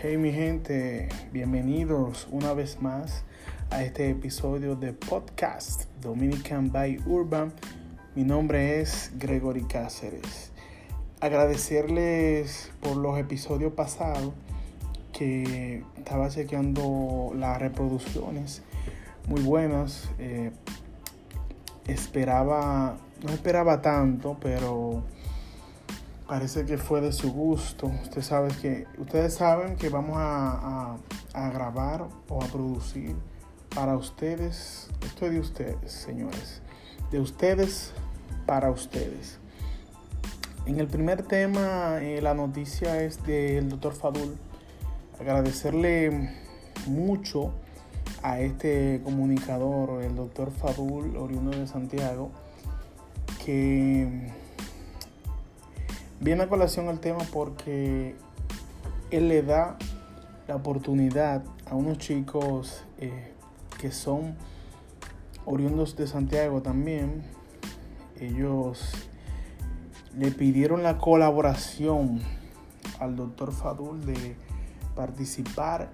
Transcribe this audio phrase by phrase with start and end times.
[0.00, 3.24] Hey mi gente, bienvenidos una vez más
[3.70, 7.52] a este episodio de podcast Dominican by Urban.
[8.14, 10.52] Mi nombre es Gregory Cáceres.
[11.18, 14.34] Agradecerles por los episodios pasados
[15.12, 18.62] que estaba chequeando las reproducciones
[19.26, 20.08] muy buenas.
[20.20, 20.52] Eh,
[21.88, 25.02] esperaba, no esperaba tanto, pero
[26.28, 27.86] parece que fue de su gusto.
[27.86, 30.98] Usted sabe que, ustedes saben que vamos a,
[31.32, 33.16] a, grabar o a producir
[33.74, 34.90] para ustedes.
[35.04, 36.60] Esto es de ustedes, señores.
[37.10, 37.92] De ustedes
[38.46, 39.38] para ustedes.
[40.66, 44.36] En el primer tema, eh, la noticia es del doctor Fadul.
[45.18, 46.30] Agradecerle
[46.86, 47.52] mucho
[48.22, 52.30] a este comunicador, el doctor Fadul, oriundo de Santiago,
[53.44, 54.30] que
[56.20, 58.16] Viene a colación el tema porque
[59.10, 59.76] él le da
[60.48, 63.32] la oportunidad a unos chicos eh,
[63.80, 64.34] que son
[65.44, 67.22] oriundos de Santiago también.
[68.18, 68.92] Ellos
[70.16, 72.20] le pidieron la colaboración
[72.98, 74.36] al doctor Fadul de
[74.96, 75.90] participar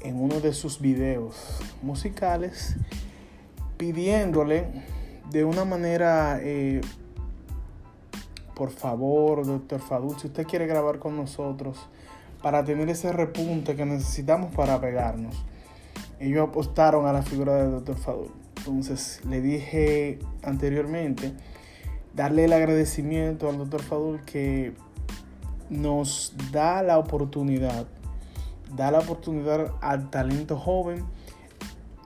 [0.00, 2.74] en uno de sus videos musicales
[3.76, 4.66] pidiéndole
[5.30, 6.80] de una manera eh,
[8.62, 11.88] por favor, doctor Fadul, si usted quiere grabar con nosotros
[12.44, 15.34] para tener ese repunte que necesitamos para pegarnos.
[16.20, 18.30] Ellos apostaron a la figura del doctor Fadul.
[18.58, 21.34] Entonces le dije anteriormente
[22.14, 24.74] darle el agradecimiento al doctor Fadul que
[25.68, 27.88] nos da la oportunidad,
[28.76, 31.04] da la oportunidad al talento joven,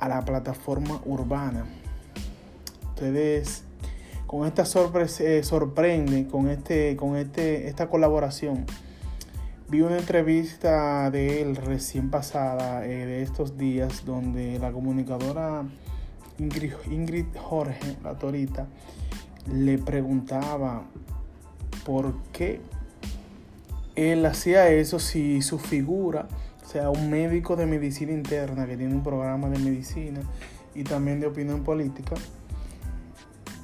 [0.00, 1.66] a la plataforma urbana.
[2.94, 3.65] Ustedes
[4.26, 8.66] con esta sorpresa, eh, sorprende, con, este, con este, esta colaboración.
[9.68, 15.64] Vi una entrevista de él recién pasada, eh, de estos días, donde la comunicadora
[16.38, 18.66] Ingrid, Ingrid Jorge, la torita,
[19.52, 20.84] le preguntaba
[21.84, 22.60] por qué
[23.94, 26.28] él hacía eso si su figura,
[26.64, 30.20] o sea, un médico de medicina interna que tiene un programa de medicina
[30.74, 32.14] y también de opinión política,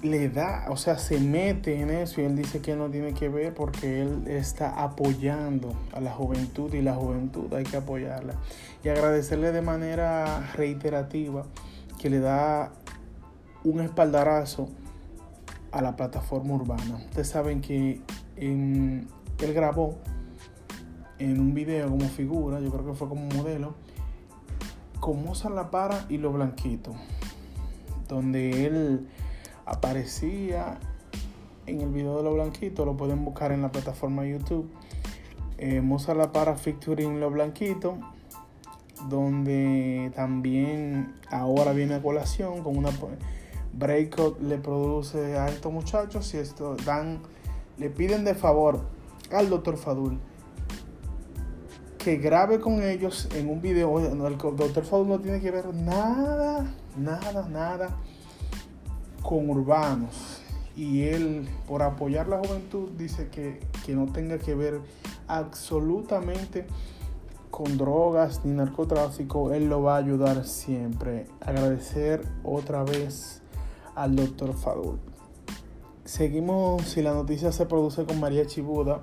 [0.03, 3.29] le da, o sea, se mete en eso y él dice que no tiene que
[3.29, 8.35] ver porque él está apoyando a la juventud y la juventud hay que apoyarla.
[8.83, 11.45] Y agradecerle de manera reiterativa
[12.01, 12.73] que le da
[13.63, 14.69] un espaldarazo
[15.71, 16.97] a la plataforma urbana.
[17.07, 18.01] Ustedes saben que
[18.37, 19.07] él
[19.39, 19.99] grabó
[21.21, 23.75] en un video como figura, yo creo que fue como modelo,
[24.99, 26.93] con Mozart La Para y Lo Blanquito,
[28.09, 29.09] donde él
[29.67, 30.79] aparecía
[31.67, 34.71] en el video de lo blanquito, lo pueden buscar en la plataforma YouTube.
[35.59, 37.99] Eh, Mozart La Para featuring Lo Blanquito,
[39.09, 42.91] donde también ahora viene a colación con una
[43.75, 47.21] breakout le produce a estos muchachos y esto dan
[47.79, 48.81] le piden de favor
[49.31, 50.19] al doctor Fadul
[51.97, 53.99] que grabe con ellos en un video.
[54.01, 57.97] El doctor Fadul no tiene que ver nada, nada, nada
[59.23, 60.43] con urbanos
[60.77, 63.61] y él por apoyar la juventud dice que,
[63.95, 64.81] no tenga que ver
[65.29, 66.67] absolutamente
[67.51, 71.27] con drogas ni narcotráfico, él lo va a ayudar siempre.
[71.41, 73.43] Agradecer otra vez
[73.95, 74.99] al doctor Fadul.
[76.05, 79.03] Seguimos si la noticia se produce con María Chibuda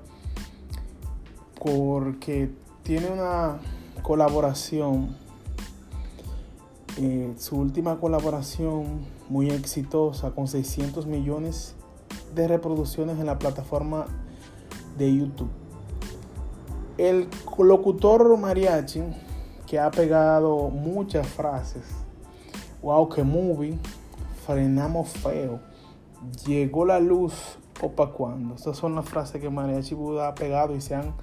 [1.64, 2.50] porque
[2.84, 3.60] tiene una
[4.02, 5.16] colaboración
[7.02, 11.74] eh, su última colaboración muy exitosa con 600 millones
[12.36, 14.06] de reproducciones en la plataforma
[14.98, 15.50] de YouTube.
[16.98, 19.02] El locutor mariachi
[19.66, 21.86] que ha pegado muchas frases.
[22.82, 23.80] Wow, que movie.
[24.46, 25.62] Frenamos feo.
[26.46, 27.34] Llegó la luz.
[27.82, 28.56] Opa, cuando.
[28.56, 31.14] Estas son las frases que Mariachi Buda ha pegado y se han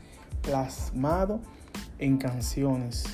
[0.40, 1.40] plasmado
[1.98, 3.04] en canciones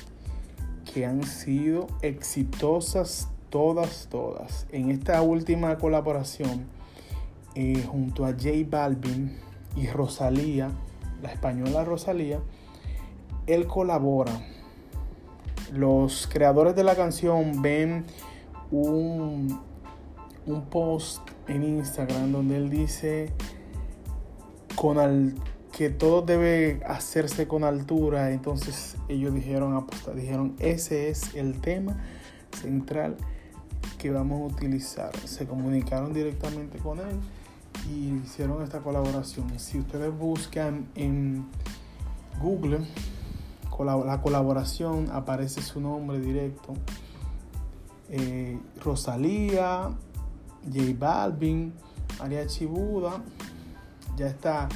[0.93, 4.67] que han sido exitosas todas, todas.
[4.71, 6.65] En esta última colaboración,
[7.55, 9.37] eh, junto a J Balvin
[9.75, 10.71] y Rosalía,
[11.21, 12.39] la española Rosalía,
[13.47, 14.33] él colabora.
[15.71, 18.05] Los creadores de la canción ven
[18.71, 19.59] un,
[20.45, 23.31] un post en Instagram donde él dice
[24.75, 25.33] con al,
[25.75, 28.31] que todo debe hacerse con altura.
[28.31, 31.97] Entonces ellos dijeron, apostar, dijeron, ese es el tema
[32.61, 33.17] central
[33.97, 35.11] que vamos a utilizar.
[35.25, 37.19] Se comunicaron directamente con él
[37.89, 39.59] y hicieron esta colaboración.
[39.59, 41.45] Si ustedes buscan en
[42.41, 42.81] Google
[43.79, 46.73] la colaboración aparece su nombre directo.
[48.09, 49.89] Eh, Rosalía,
[50.71, 51.73] J Balvin,
[52.19, 53.23] María Chibuda.
[54.15, 54.69] Ya está.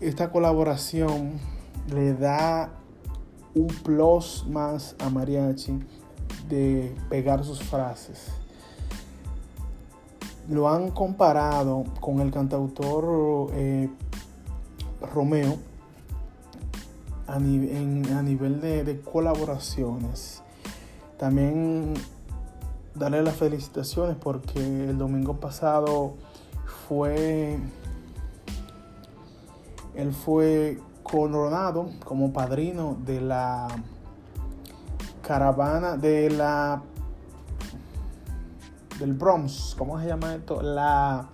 [0.00, 1.32] Esta colaboración
[1.92, 2.70] le da
[3.54, 5.78] un plus más a Mariachi
[6.48, 8.28] de pegar sus frases.
[10.48, 13.90] Lo han comparado con el cantautor eh,
[15.12, 15.58] Romeo
[17.26, 20.42] a, nivel de, colaboraciones.
[21.18, 21.92] También
[22.94, 26.14] darle las felicitaciones porque el domingo pasado
[26.88, 27.58] fue
[29.94, 33.68] él fue coronado como padrino de la
[35.22, 36.82] caravana de la
[38.98, 40.60] del Bronx, ¿cómo se llama esto?
[40.62, 41.28] La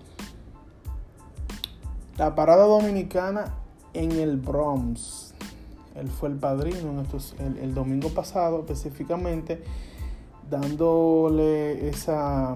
[2.17, 3.53] la parada dominicana
[3.93, 5.33] en el Bronx.
[5.95, 9.63] Él fue el padrino en estos, el, domingo pasado específicamente,
[10.49, 12.55] dándole esa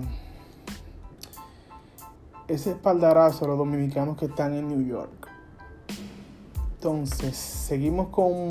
[2.47, 5.30] ese espaldarazo a los dominicanos que están en New York.
[6.83, 8.49] Entonces, seguimos con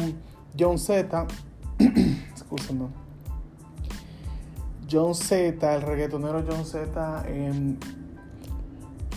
[0.56, 1.26] John Z.
[2.32, 2.86] Escúchame.
[4.88, 7.24] John Z, el reggaetonero John Z,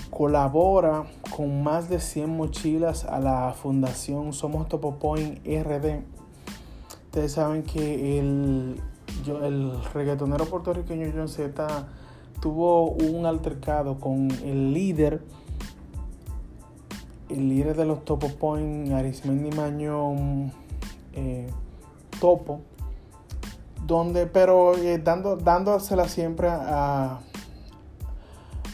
[0.10, 6.02] colabora con más de 100 mochilas a la fundación Somos Topopoint RD.
[7.06, 8.82] Ustedes saben que el,
[9.28, 11.88] el reggaetonero puertorriqueño John Z
[12.42, 15.22] tuvo un altercado con el líder,
[17.30, 20.52] el líder de los Topo Point, Arismendi Mañón
[21.14, 21.50] eh,
[22.20, 22.62] Topo,
[23.86, 27.20] donde, pero eh, dando, dándosela siempre a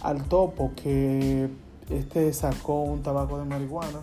[0.01, 1.50] al topo que
[1.90, 4.01] este sacó un tabaco de marihuana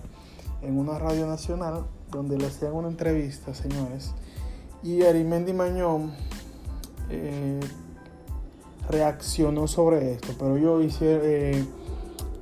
[0.63, 4.13] en una radio nacional donde le hacían una entrevista, señores.
[4.83, 6.13] Y Arimendi Mañón
[7.11, 7.61] eh,
[8.89, 11.65] reaccionó sobre esto, pero hicieron, eh,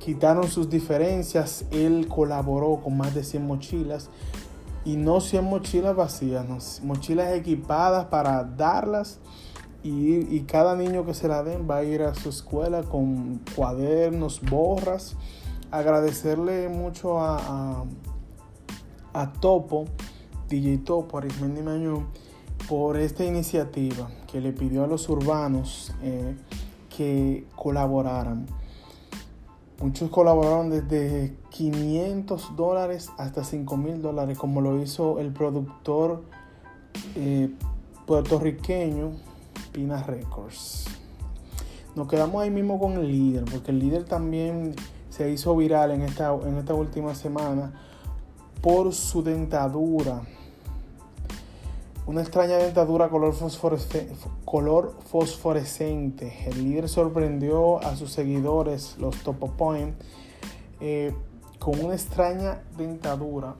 [0.05, 1.65] quitaron sus diferencias.
[1.71, 4.11] Él colaboró con más de 100 mochilas
[4.85, 9.17] y no 100 mochilas vacías, mochilas equipadas para darlas
[9.81, 14.41] y, cada niño que se la den va a ir a su escuela con cuadernos,
[14.41, 15.15] borras.
[15.71, 17.83] Agradecerle mucho a,
[19.39, 19.85] Topo,
[20.49, 22.07] DJ Topo, Arismendi Mañón,
[22.69, 26.35] por esta iniciativa que le pidió a los urbanos eh,
[26.95, 28.45] que colaboraran.
[29.81, 36.23] Muchos colaboraron desde 500 dólares hasta 5 mil dólares, como lo hizo el productor
[37.15, 37.49] eh,
[38.05, 39.11] puertorriqueño
[39.73, 40.85] Pina Records.
[41.95, 44.75] Nos quedamos ahí mismo con el líder, porque el líder también
[45.09, 47.73] se hizo viral en esta, en esta última semana
[48.61, 50.21] por su dentadura.
[52.07, 53.33] Una extraña dentadura color,
[54.45, 56.37] color fosforescente.
[56.45, 59.95] El líder sorprendió a sus seguidores, los Topo Point,
[60.81, 61.15] eh,
[61.57, 63.55] con una extraña dentadura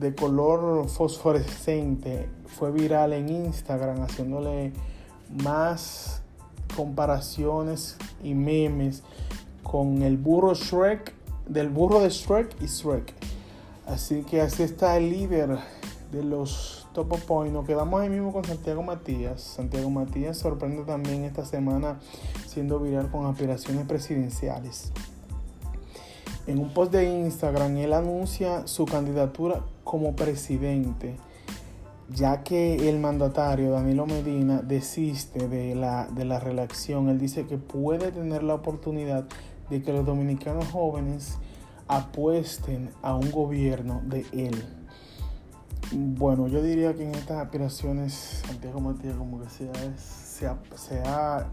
[0.00, 4.72] de color fosforescente fue viral en Instagram haciéndole
[5.42, 6.22] más
[6.74, 9.04] comparaciones y memes
[9.62, 11.12] con el burro Shrek,
[11.46, 13.14] del burro de Shrek y Shrek.
[13.86, 15.58] Así que así está el líder
[16.10, 17.52] de los Top Point.
[17.52, 19.40] Nos quedamos ahí mismo con Santiago Matías.
[19.40, 22.00] Santiago Matías sorprende también esta semana
[22.46, 24.92] siendo viral con aspiraciones presidenciales.
[26.46, 31.16] En un post de Instagram, él anuncia su candidatura como presidente,
[32.08, 37.10] ya que el mandatario Danilo Medina desiste de la, de la reelección.
[37.10, 39.26] Él dice que puede tener la oportunidad
[39.68, 41.36] de que los dominicanos jóvenes
[41.86, 44.77] apuesten a un gobierno de él.
[45.92, 49.68] Bueno, yo diría que en estas aspiraciones Santiago Matías como que se
[50.46, 51.46] ha, se ha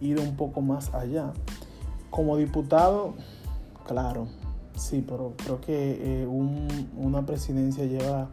[0.00, 1.32] ido un poco más allá.
[2.10, 3.14] Como diputado,
[3.90, 4.28] Claro,
[4.76, 8.28] sí, pero creo que eh, una presidencia lleva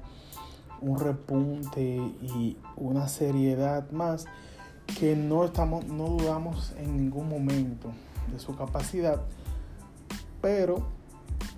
[0.82, 4.26] un repunte y una seriedad más
[5.00, 7.90] que no estamos, no dudamos en ningún momento
[8.32, 9.20] de su capacidad,
[10.40, 10.84] pero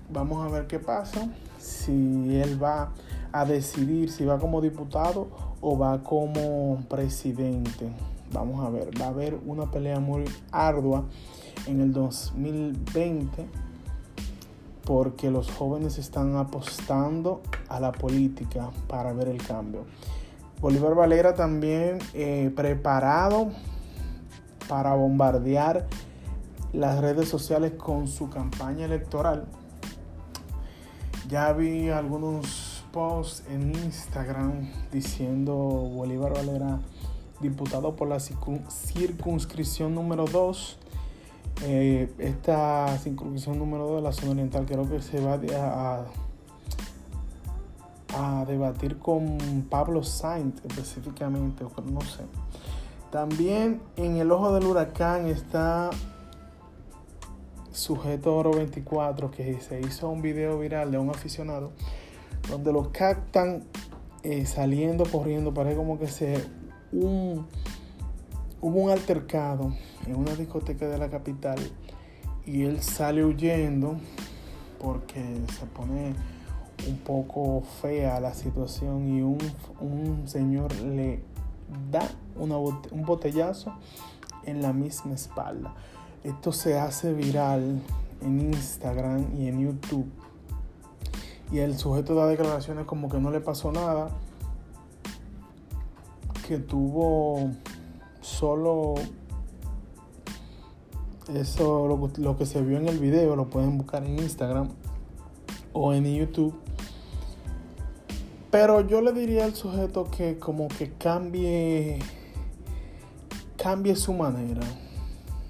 [0.10, 2.94] vamos a ver qué pasa si él va
[3.32, 5.28] a decidir si va como diputado
[5.62, 7.90] o va como presidente.
[8.32, 11.06] Vamos a ver, va a haber una pelea muy ardua
[11.66, 13.48] en el 2020
[14.86, 19.86] porque los jóvenes están apostando a la política para ver el cambio.
[20.62, 23.50] Bolívar Valera también eh, preparado
[24.68, 25.88] para bombardear
[26.74, 29.46] las redes sociales con su campaña electoral.
[31.28, 36.80] Ya vi algunos posts en Instagram diciendo Bolívar Valera
[37.42, 40.78] diputado por la circunscripción número 2.
[41.66, 46.06] Eh, esta circunscripción número 2 de la zona oriental creo que se va a,
[48.16, 49.38] a, debatir con
[49.70, 52.24] Pablo Sainz específicamente, no sé.
[53.12, 55.90] También en el ojo del huracán está
[57.72, 61.72] Sujeto Oro 24, que se hizo un video viral de un aficionado,
[62.48, 63.64] donde lo captan
[64.24, 66.46] eh, saliendo, corriendo, parece como que se
[66.92, 67.46] un,
[68.62, 69.74] hubo un altercado
[70.06, 71.58] en una discoteca de la capital
[72.46, 73.98] y él sale huyendo
[74.80, 75.22] porque
[75.58, 76.14] se pone
[76.88, 79.38] un poco fea la situación y un,
[79.82, 81.22] un señor le
[81.92, 83.74] da una, un botellazo
[84.46, 85.74] en la misma espalda.
[86.24, 87.82] Esto se hace viral
[88.22, 90.10] en Instagram y en YouTube.
[91.52, 94.10] Y el sujeto da declaraciones como que no le pasó nada,
[96.48, 97.52] que tuvo
[98.22, 98.96] solo
[101.34, 104.70] eso, lo, lo, que se vio en el video, lo pueden buscar en Instagram
[105.74, 106.56] o en YouTube.
[108.52, 112.00] Pero yo le diría al sujeto que como que cambie,
[113.58, 114.62] cambie su manera.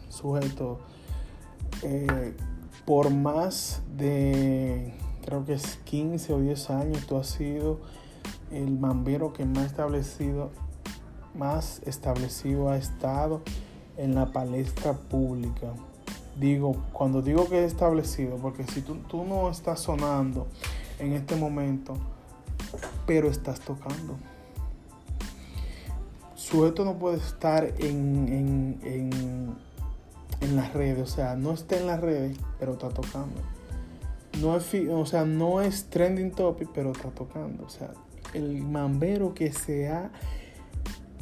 [0.09, 0.79] Sujeto,
[1.81, 2.35] eh,
[2.85, 4.93] por más de,
[5.29, 7.77] creo que es 15 o 10 años, tú has sido
[8.51, 10.50] el mambero que más establecido
[11.36, 13.41] más establecido ha estado
[13.95, 15.67] en la palestra pública.
[16.39, 20.48] Digo, cuando digo que es establecido, porque si tú, tú no estás sonando
[20.98, 21.93] en este momento,
[23.05, 24.17] pero estás tocando.
[26.33, 29.55] Sujeto no puede estar en, en,
[30.41, 33.58] en, las redes, o sea, no está en las redes, pero está tocando.
[34.41, 37.65] No es, o sea, no es trending topic, pero está tocando.
[37.65, 37.91] O sea,
[38.33, 40.12] el mambero que se ha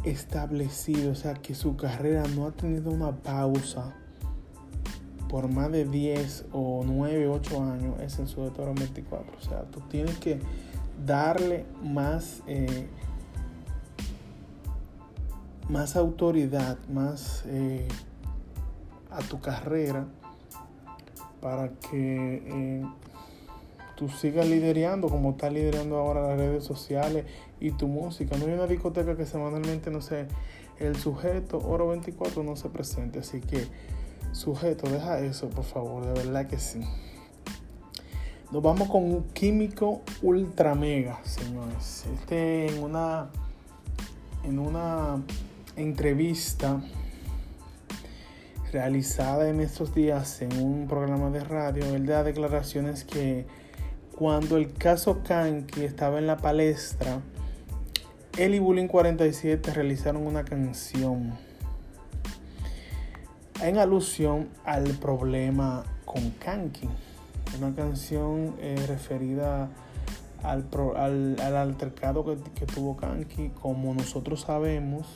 [0.04, 3.96] establecido, o sea, que su carrera no ha tenido una pausa
[5.30, 9.38] por más de 10 o 9, 8 años, es el Sujetoro 24.
[9.38, 10.40] O sea, tú tienes que
[11.06, 12.88] darle más, eh,
[15.70, 17.88] más autoridad, más eh,
[19.12, 20.08] a tu carrera
[21.42, 22.86] para que eh,
[23.96, 27.26] tú sigas liderando como está liderando ahora las redes sociales
[27.60, 28.38] y tu música.
[28.38, 30.28] No hay una discoteca que semanalmente, no sé,
[30.80, 33.20] el sujeto Oro 24 no se presente.
[33.20, 33.68] Así que,
[34.32, 36.82] sujeto, deja eso, por favor, de verdad que sí.
[38.52, 42.06] Nos vamos con un químico ultra mega, señores.
[42.14, 43.30] Este en una
[44.46, 45.22] en una
[45.76, 46.82] entrevista
[48.72, 53.46] realizada en estos días en un programa de radio, él da declaraciones que
[54.18, 57.20] cuando el caso Kanki estaba en la palestra,
[58.38, 61.34] él y Bullying 47 realizaron una canción
[63.62, 66.90] en alusión al problema con Kanki.
[67.58, 69.70] Una canción eh, referida
[70.44, 73.50] al, al, altercado que, tuvo Kanki.
[73.50, 75.08] Como nosotros sabemos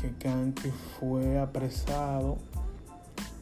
[0.00, 2.38] que Kanki fue apresado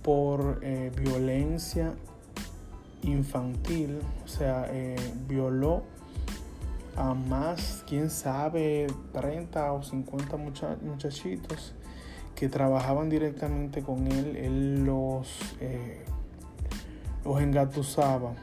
[0.03, 1.95] por eh, violencia
[3.03, 4.97] infantil, o sea, eh,
[5.29, 5.83] violó
[6.97, 11.75] a más, quién sabe, 30 o 50 muchachitos
[12.35, 14.37] que trabajaban directamente con él.
[14.37, 15.29] Él los,
[15.61, 16.05] eh,
[17.25, 18.35] engatusaba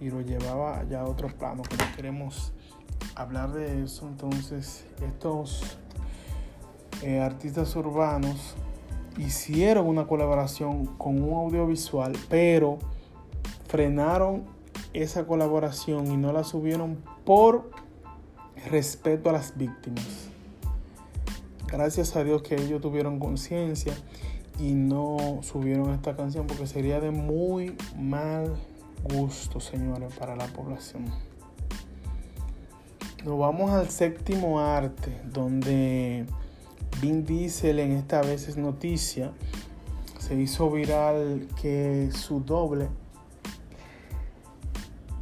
[0.00, 2.52] y los llevaba allá a otro plano, no queremos
[3.14, 4.08] hablar de eso.
[4.08, 5.76] Entonces, estos
[7.02, 8.54] eh, artistas urbanos
[9.18, 12.78] hicieron una colaboración con un audiovisual, pero
[13.66, 14.44] frenaron
[14.92, 17.70] esa colaboración y no la subieron por
[18.68, 20.28] respeto a las víctimas.
[21.66, 23.94] Gracias a Dios que ellos tuvieron conciencia
[24.58, 28.56] y no subieron esta canción porque sería de muy mal
[29.04, 31.06] gusto, señores, para la población.
[33.24, 36.26] Nos vamos al séptimo arte, donde
[37.00, 39.32] Vin Diesel en esta vez es noticia.
[40.18, 42.88] Se hizo viral que su doble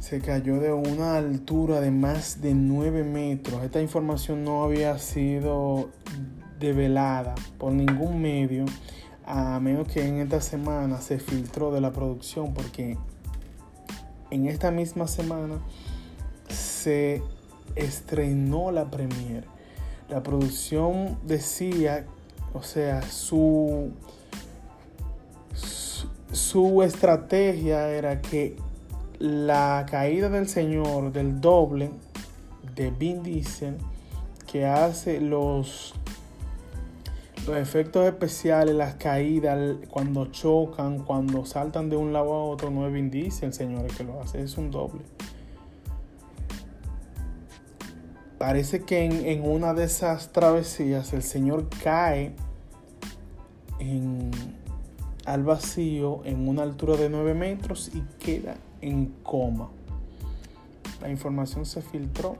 [0.09, 3.63] se cayó de una altura de más de 9 metros.
[3.63, 5.91] Esta información no había sido
[6.59, 8.65] develada por ningún medio,
[9.23, 12.97] a menos que en esta semana se filtró de la producción, porque
[14.31, 15.59] en esta misma semana
[16.47, 17.21] se
[17.75, 19.45] estrenó la premiere.
[20.09, 22.05] La producción decía,
[22.53, 23.91] o sea, su,
[26.31, 28.55] su, estrategia era que
[29.19, 31.91] la caída del Señor, del doble
[32.75, 33.77] de Vin Diesel,
[34.51, 35.93] que hace los,
[37.45, 42.87] los efectos especiales, las caídas, cuando chocan, cuando saltan de un lado a otro, no
[42.87, 45.03] es Vin Diesel, señores, que lo hace, es un doble.
[48.39, 52.33] Parece que en, una de esas travesías el Señor cae
[55.25, 59.69] al vacío en una altura de 9 metros y queda en coma.
[61.01, 62.37] La información se filtró.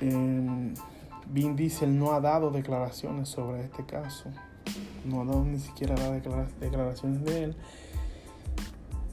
[0.00, 0.72] Eh,
[1.30, 4.30] Vin Diesel no ha dado declaraciones sobre este caso.
[5.04, 6.12] No ha dado ni siquiera las
[6.60, 7.56] declaraciones de él.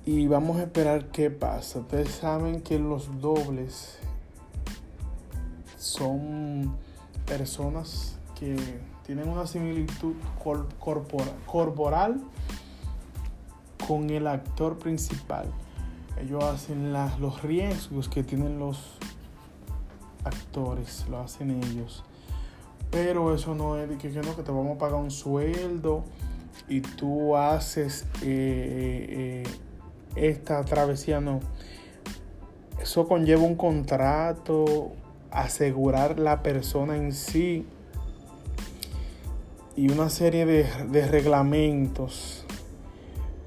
[0.05, 1.79] Y vamos a esperar qué pasa.
[1.79, 3.98] Ustedes saben que los dobles
[5.86, 6.75] son
[7.25, 8.56] personas que
[9.06, 10.15] tienen una similitud
[11.46, 12.22] corporal
[13.88, 15.46] con el actor principal.
[16.20, 18.98] Ellos hacen los riesgos que tienen los
[20.24, 22.04] actores, lo hacen ellos.
[22.89, 26.04] Pero eso no es de que, no, que te vamos a pagar un sueldo
[26.68, 29.44] y tú haces eh, eh,
[30.15, 31.42] esta travesía, no.
[32.82, 34.94] Eso conlleva un contrato,
[35.36, 37.65] asegurar la persona en sí
[39.75, 42.46] y una serie de, reglamentos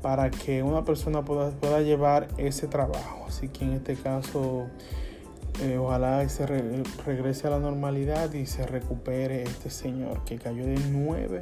[0.02, 3.24] para que una persona pueda, pueda, llevar ese trabajo.
[3.26, 4.66] Así que en este caso,
[5.62, 10.78] eh, ojalá se regrese a la normalidad y se recupere este señor que cayó de
[10.90, 11.40] 9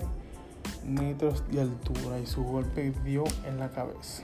[0.86, 4.22] metros de altura y su golpe dio en la cabeza.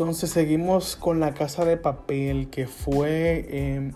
[0.00, 3.92] Entonces seguimos con la casa de papel que fue em,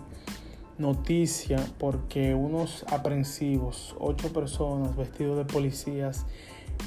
[0.77, 6.27] noticia porque unos aprensivos, ocho personas vestidos de policías,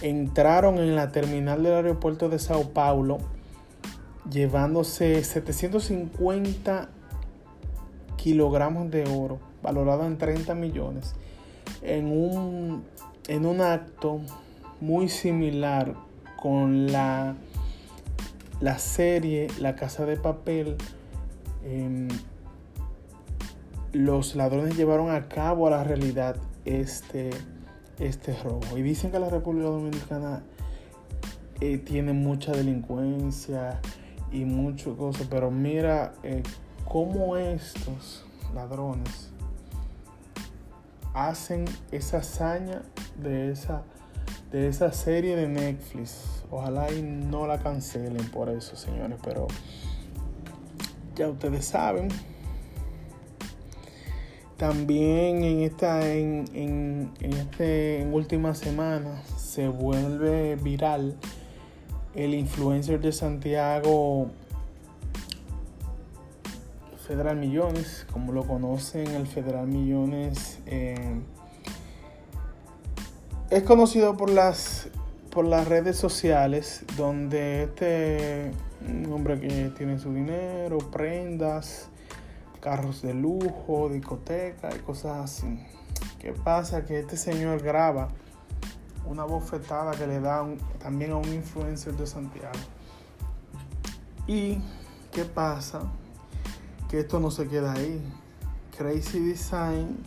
[0.02, 3.18] entraron en la terminal del aeropuerto de Sao Paulo
[4.30, 6.88] llevándose 750
[8.14, 11.16] kilogramos de oro, valorado en 30 millones,
[11.82, 12.84] en un,
[13.26, 14.20] en un acto
[14.80, 15.96] muy similar
[16.36, 17.34] con la
[18.60, 20.76] la serie La Casa de Papel,
[21.64, 22.08] em,
[23.92, 27.30] los ladrones llevaron a cabo a la realidad este,
[27.98, 28.76] este robo.
[28.76, 30.42] Y dicen que la República Dominicana
[31.60, 33.80] eh, tiene mucha delincuencia
[34.30, 36.42] y muchas cosas, pero mira eh,
[36.84, 39.30] cómo estos ladrones
[41.14, 42.82] hacen esa hazaña
[43.20, 43.82] de esa,
[44.50, 49.48] de esa serie de Netflix Ojalá y no la cancelen por eso, señores, pero
[51.14, 52.08] ya ustedes saben.
[54.56, 61.16] También en esta en, en, en este en última semana se vuelve viral
[62.14, 64.30] el influencer de Santiago
[67.06, 71.20] Federal Millones, como lo conocen, el Federal Millones eh,
[73.50, 74.88] es conocido por las
[75.30, 78.50] por las redes sociales donde este
[79.12, 81.88] hombre que tiene su dinero, prendas,
[82.60, 85.60] carros de lujo, discoteca y cosas así.
[86.18, 86.84] ¿Qué pasa?
[86.84, 88.08] Que este señor graba
[89.06, 90.46] una bofetada que le da
[90.80, 92.58] también a un influencer de Santiago.
[94.26, 94.58] ¿Y
[95.12, 95.82] qué pasa?
[96.88, 98.02] Que esto no se queda ahí.
[98.76, 100.02] Crazy Design,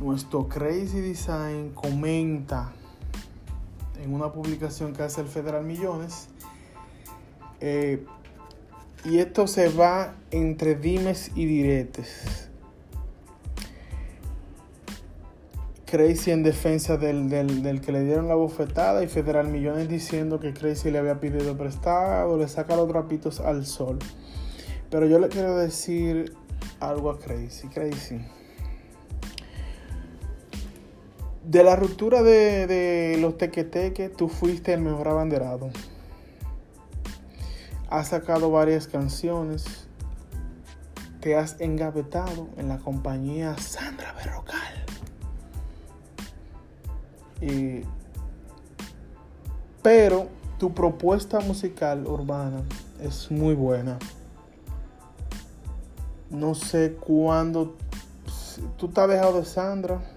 [0.00, 2.72] nuestro Crazy Design comenta
[4.02, 6.28] en una publicación que hace el Federal Millones.
[7.60, 8.04] Eh,
[9.04, 12.48] y esto se va entre dimes y diretes.
[15.86, 20.52] Crazy en defensa del, del, que le dieron la bofetada y Federal Millones diciendo que
[20.52, 23.98] Crazy le había pedido prestado, le saca los trapitos al sol.
[24.90, 26.34] Pero yo le quiero decir
[26.80, 27.68] algo a Crazy.
[27.68, 28.20] Crazy
[31.46, 35.68] De la ruptura de, los tequeteques, tú fuiste el mejor abanderado.
[37.90, 39.86] Has sacado varias canciones.
[41.20, 44.84] Te has engavetado en la compañía Sandra Berrocal.
[49.82, 50.28] pero
[50.58, 52.62] tu propuesta musical urbana
[53.02, 53.98] es muy buena.
[56.30, 57.76] No sé cuándo.
[58.78, 60.13] Tú te has dejado de Sandra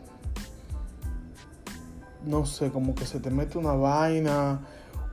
[2.28, 4.62] no sé, como que se te mete una vaina,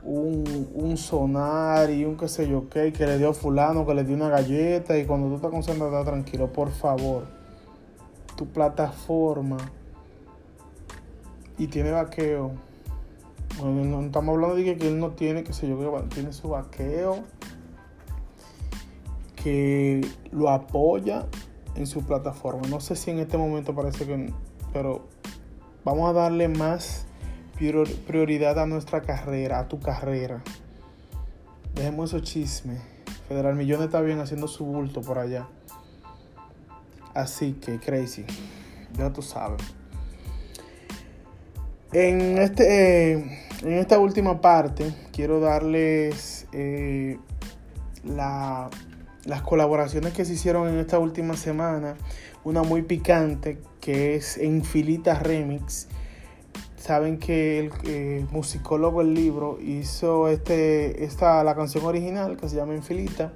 [0.03, 4.15] un, sonar y un qué sé yo qué, que le dio fulano, que le dio
[4.15, 7.25] una galleta y cuando tú estás concentrado, tranquilo, por favor,
[8.35, 9.57] tu plataforma
[11.57, 12.51] y tiene vaqueo,
[13.63, 17.23] no, estamos hablando de que, él no tiene, que sé yo, que tiene su vaqueo,
[19.35, 20.01] que
[20.31, 21.25] lo apoya
[21.75, 22.67] en su plataforma.
[22.67, 24.33] No sé si en este momento parece que,
[24.73, 25.03] pero
[25.83, 27.04] vamos a darle más
[27.55, 30.43] prioridad a nuestra carrera, a tu carrera.
[31.73, 32.81] Dejemos esos chismes.
[33.27, 35.47] Federal Millones está bien haciendo su bulto por allá.
[37.13, 38.25] Así que, crazy.
[38.97, 39.61] Ya tú sabes.
[41.91, 47.17] En, este, eh, en esta última parte quiero darles eh,
[48.03, 51.95] las colaboraciones que se hicieron en esta última semana.
[52.43, 55.87] Una muy picante que es Enfilita Remix.
[56.85, 62.57] Saben que el eh, musicólogo del libro hizo este, esta, la canción original que se
[62.57, 63.33] llama Enfilita.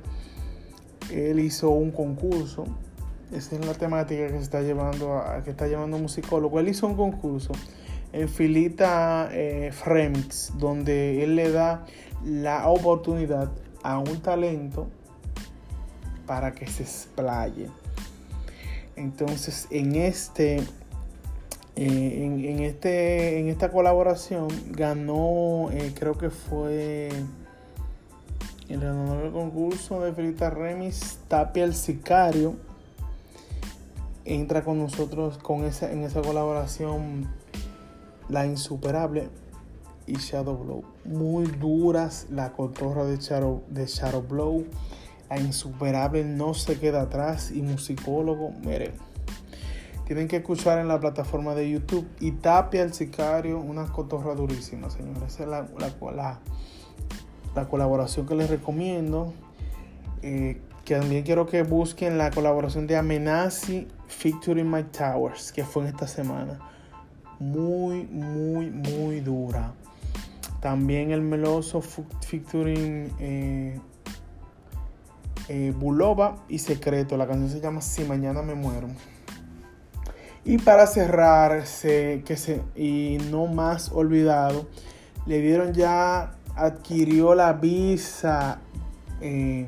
[1.11, 2.65] Él hizo un concurso.
[3.33, 6.59] Esa es la temática que se está llevando a, que está llevando musicólogo.
[6.59, 7.53] Él hizo un concurso
[8.13, 9.71] en Filita eh,
[10.59, 11.87] donde él le da
[12.23, 13.49] la oportunidad
[13.81, 14.89] a un talento
[16.27, 17.65] para que se explaye.
[18.95, 20.61] Entonces, en este,
[21.81, 27.07] eh, en, este, en esta colaboración ganó, eh, creo que fue
[28.67, 32.57] el ganador del concurso de Filita Remix, Tapia el Sicario.
[34.25, 37.29] Entra con nosotros con esa, en esa colaboración
[38.27, 39.29] la Insuperable
[40.05, 40.83] y Shadow Blow.
[41.05, 44.65] Muy duras la cotorra de Shadow, de Shadow Blow.
[45.29, 49.08] La Insuperable no se queda atrás y musicólogo, miren.
[50.09, 54.89] Tienen que escuchar en la plataforma de YouTube y Tapia el Sicario, una cotorra durísima,
[54.89, 55.35] señores.
[55.35, 56.39] Esa es la, la,
[57.53, 59.35] la, colaboración que les recomiendo.
[60.23, 65.83] Eh, que también quiero que busquen la colaboración de Amenazi featuring My Towers, que fue
[65.83, 66.57] en esta semana
[67.37, 69.73] muy, muy, muy dura.
[70.59, 73.79] También el meloso featuring eh,
[75.49, 77.15] eh, Bulova y Secreto.
[77.15, 78.87] La canción se llama Si Mañana Me Muero.
[80.45, 84.67] Y para cerrar, que se, y no más olvidado,
[85.25, 88.59] le dieron ya, adquirió la visa
[89.21, 89.67] eh,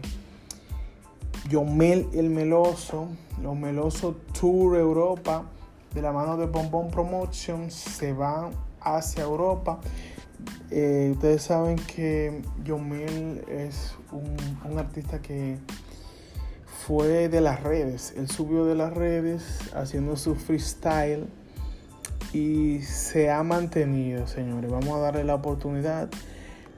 [1.50, 3.08] Yomel el Meloso,
[3.42, 5.44] los Meloso Tour Europa
[5.94, 9.80] de la mano de Bombón Promotions se van hacia Europa.
[10.70, 15.58] Eh, ustedes saben que Yomil es un, artista que
[16.92, 18.14] fue de las redes.
[18.18, 21.26] Él subió de las redes haciendo su freestyle
[22.34, 24.70] y se ha mantenido, señores.
[24.70, 26.10] Vamos a darle la oportunidad.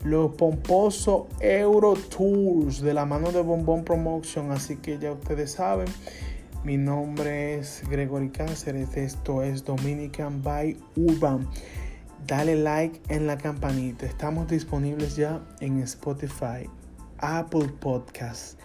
[0.03, 4.51] Los pomposos Euro Tours de la mano de Bombón Promotion.
[4.51, 5.87] Así que ya ustedes saben.
[6.63, 11.47] Mi nombre es Gregory Cáceres, esto es Dominican by Urban.
[12.27, 14.05] Dale like en la campanita.
[14.05, 16.69] Estamos disponibles ya en Spotify,
[17.17, 18.57] Apple Podcasts,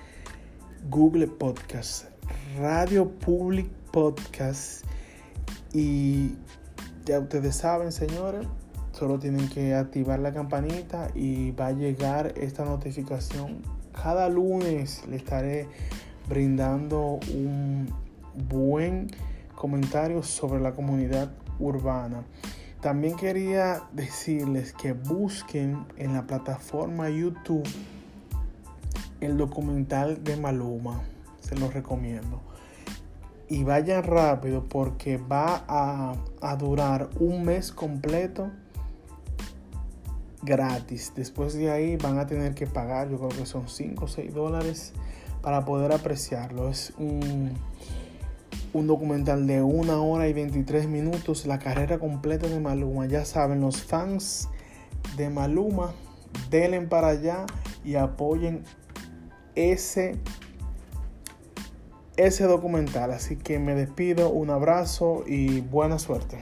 [0.91, 2.07] Google Podcasts,
[2.59, 4.83] Radio Public Podcasts
[5.73, 6.35] y
[7.05, 8.47] ya ustedes saben, señores,
[8.93, 13.63] solo tienen que activar la campanita y va a llegar esta notificación.
[13.93, 15.69] Cada lunes le estaré
[16.29, 17.89] brindando un
[18.49, 19.09] buen
[19.55, 22.25] comentario sobre la comunidad urbana.
[22.81, 27.67] También quería decirles que busquen en la plataforma YouTube
[29.21, 31.03] el documental de Maluma.
[31.41, 32.41] Se los recomiendo.
[33.49, 38.51] Y vayan rápido porque va a, durar un mes completo
[40.43, 41.13] gratis.
[41.17, 44.35] Después de ahí van a tener que pagar, yo creo que son 5 o 6
[44.35, 44.93] dólares
[45.41, 46.69] para poder apreciarlo.
[46.69, 47.55] Es un,
[48.87, 53.07] documental de una hora y 23 minutos, la carrera completa de Maluma.
[53.07, 54.49] Ya saben, los fans
[55.17, 55.93] de Maluma,
[56.51, 57.47] denle para allá
[57.83, 58.63] y apoyen
[59.59, 60.17] ese,
[62.17, 63.11] ese documental.
[63.11, 66.39] Así que me despido, un abrazo y buena suerte.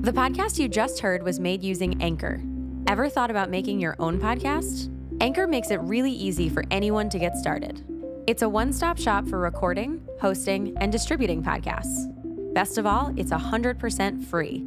[0.00, 2.40] The podcast you just heard was made using Anchor.
[2.88, 4.90] Ever thought about making your own podcast?
[5.20, 7.84] Anchor makes it really easy for anyone to get started.
[8.26, 12.06] It's a one stop shop for recording, hosting, and distributing podcasts.
[12.54, 14.66] Best of all, it's 100% free.